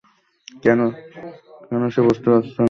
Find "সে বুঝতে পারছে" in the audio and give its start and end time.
1.89-2.47